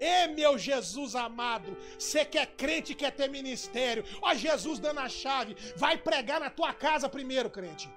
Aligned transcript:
Ê 0.00 0.26
meu 0.26 0.56
Jesus 0.58 1.14
amado, 1.14 1.76
você 1.98 2.24
que 2.24 2.38
é 2.38 2.46
crente 2.46 2.94
quer 2.94 3.12
ter 3.12 3.28
ministério, 3.28 4.02
ó 4.22 4.34
Jesus 4.34 4.78
dando 4.78 5.00
a 5.00 5.08
chave, 5.08 5.54
vai 5.76 5.98
pregar 5.98 6.40
na 6.40 6.48
tua 6.48 6.72
casa 6.72 7.06
primeiro, 7.06 7.50
crente. 7.50 7.92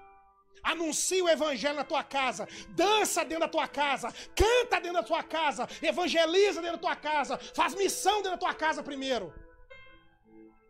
Anuncia 0.61 1.23
o 1.23 1.29
evangelho 1.29 1.75
na 1.75 1.83
tua 1.83 2.03
casa, 2.03 2.47
dança 2.69 3.23
dentro 3.23 3.41
da 3.41 3.47
tua 3.49 3.67
casa, 3.67 4.13
canta 4.35 4.79
dentro 4.81 4.93
da 4.93 5.03
tua 5.03 5.23
casa, 5.23 5.67
evangeliza 5.81 6.61
dentro 6.61 6.77
da 6.77 6.83
tua 6.87 6.95
casa, 6.95 7.37
faz 7.37 7.73
missão 7.75 8.15
dentro 8.21 8.31
da 8.31 8.37
tua 8.37 8.53
casa 8.53 8.83
primeiro. 8.83 9.33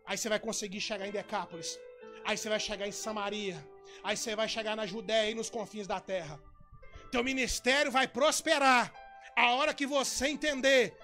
Aí 0.06 0.16
você 0.16 0.28
vai 0.28 0.38
conseguir 0.38 0.80
chegar 0.80 1.06
em 1.06 1.12
Decápolis, 1.12 1.78
aí 2.24 2.36
você 2.36 2.48
vai 2.48 2.60
chegar 2.60 2.86
em 2.86 2.92
Samaria, 2.92 3.56
aí 4.02 4.16
você 4.16 4.36
vai 4.36 4.48
chegar 4.48 4.76
na 4.76 4.86
Judéia 4.86 5.30
e 5.30 5.34
nos 5.34 5.50
confins 5.50 5.86
da 5.86 6.00
terra. 6.00 6.40
Teu 7.10 7.24
ministério 7.24 7.90
vai 7.90 8.06
prosperar 8.06 8.92
a 9.36 9.52
hora 9.52 9.72
que 9.72 9.86
você 9.86 10.26
entender 10.26 10.96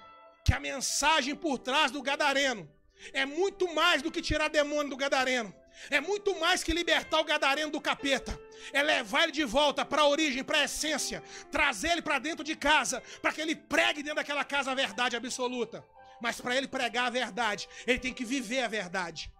que 0.45 0.53
a 0.53 0.59
mensagem 0.59 1.35
por 1.35 1.57
trás 1.57 1.91
do 1.91 2.01
gadareno 2.01 2.69
é 3.13 3.25
muito 3.25 3.73
mais 3.73 4.01
do 4.01 4.11
que 4.11 4.21
tirar 4.21 4.49
demônio 4.49 4.89
do 4.89 4.97
gadareno. 4.97 5.53
É 5.89 5.99
muito 5.99 6.39
mais 6.39 6.63
que 6.63 6.73
libertar 6.73 7.19
o 7.19 7.23
gadareno 7.23 7.71
do 7.71 7.81
capeta. 7.81 8.39
É 8.71 8.83
levar 8.83 9.23
ele 9.23 9.31
de 9.31 9.43
volta 9.43 9.83
para 9.83 10.03
a 10.03 10.07
origem, 10.07 10.43
para 10.43 10.59
a 10.59 10.63
essência, 10.65 11.23
trazer 11.51 11.91
ele 11.91 12.01
para 12.01 12.19
dentro 12.19 12.43
de 12.43 12.55
casa, 12.55 13.01
para 13.21 13.33
que 13.33 13.41
ele 13.41 13.55
pregue 13.55 14.03
dentro 14.03 14.17
daquela 14.17 14.43
casa 14.43 14.71
a 14.71 14.75
verdade 14.75 15.15
absoluta. 15.15 15.83
Mas 16.21 16.39
para 16.39 16.55
ele 16.55 16.67
pregar 16.67 17.07
a 17.07 17.09
verdade, 17.09 17.67
ele 17.87 17.97
tem 17.97 18.13
que 18.13 18.23
viver 18.23 18.61
a 18.61 18.67
verdade. 18.67 19.31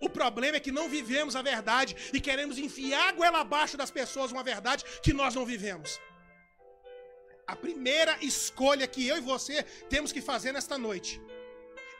O 0.00 0.08
problema 0.08 0.56
é 0.56 0.60
que 0.60 0.72
não 0.72 0.88
vivemos 0.88 1.36
a 1.36 1.42
verdade 1.42 1.94
e 2.12 2.20
queremos 2.20 2.58
enfiar 2.58 3.08
a 3.10 3.12
goela 3.12 3.40
abaixo 3.40 3.76
das 3.76 3.90
pessoas 3.90 4.32
uma 4.32 4.42
verdade 4.42 4.84
que 5.02 5.12
nós 5.12 5.34
não 5.34 5.44
vivemos. 5.44 6.00
A 7.46 7.54
primeira 7.54 8.16
escolha 8.22 8.86
que 8.86 9.06
eu 9.06 9.16
e 9.18 9.20
você 9.20 9.62
temos 9.88 10.12
que 10.12 10.22
fazer 10.22 10.52
nesta 10.52 10.78
noite 10.78 11.20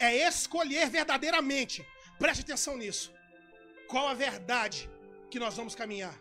é 0.01 0.29
escolher 0.29 0.89
verdadeiramente. 0.89 1.87
Preste 2.19 2.43
atenção 2.43 2.77
nisso. 2.77 3.13
Qual 3.87 4.09
a 4.09 4.15
verdade 4.15 4.91
que 5.31 5.39
nós 5.39 5.57
vamos 5.57 5.75
caminhar? 5.75 6.17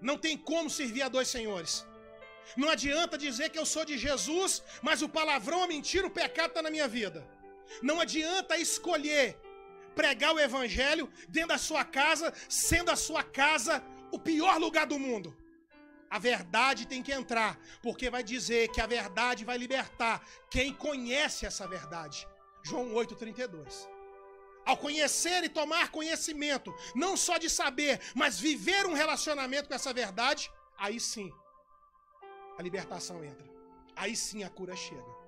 Não 0.00 0.18
tem 0.18 0.36
como 0.36 0.68
servir 0.68 1.02
a 1.02 1.08
dois 1.08 1.28
senhores. 1.28 1.86
Não 2.56 2.68
adianta 2.68 3.16
dizer 3.16 3.50
que 3.50 3.58
eu 3.58 3.64
sou 3.64 3.84
de 3.84 3.96
Jesus, 3.96 4.62
mas 4.82 5.00
o 5.00 5.08
palavrão, 5.08 5.62
a 5.62 5.66
mentira, 5.66 6.06
o 6.06 6.10
pecado 6.10 6.48
está 6.48 6.60
na 6.60 6.70
minha 6.70 6.88
vida. 6.88 7.26
Não 7.80 8.00
adianta 8.00 8.58
escolher 8.58 9.38
pregar 9.94 10.34
o 10.34 10.40
evangelho 10.40 11.10
dentro 11.28 11.50
da 11.50 11.58
sua 11.58 11.84
casa, 11.84 12.32
sendo 12.48 12.90
a 12.90 12.96
sua 12.96 13.22
casa 13.22 13.82
o 14.10 14.18
pior 14.18 14.58
lugar 14.58 14.86
do 14.86 14.98
mundo. 14.98 15.36
A 16.16 16.18
verdade 16.18 16.86
tem 16.86 17.02
que 17.02 17.10
entrar, 17.20 17.58
porque 17.82 18.10
vai 18.14 18.22
dizer 18.22 18.68
que 18.72 18.82
a 18.82 18.86
verdade 18.86 19.46
vai 19.50 19.56
libertar 19.56 20.22
quem 20.50 20.74
conhece 20.86 21.46
essa 21.46 21.66
verdade. 21.66 22.28
João 22.62 22.92
8:32. 22.92 23.88
Ao 24.66 24.76
conhecer 24.76 25.42
e 25.42 25.48
tomar 25.48 25.90
conhecimento, 25.90 26.70
não 26.94 27.16
só 27.16 27.38
de 27.38 27.48
saber, 27.48 27.94
mas 28.14 28.38
viver 28.38 28.84
um 28.84 28.98
relacionamento 29.02 29.68
com 29.68 29.74
essa 29.74 29.92
verdade, 30.02 30.52
aí 30.76 31.00
sim 31.00 31.32
a 32.58 32.62
libertação 32.62 33.24
entra. 33.24 33.48
Aí 33.96 34.14
sim 34.14 34.44
a 34.44 34.50
cura 34.50 34.76
chega. 34.76 35.21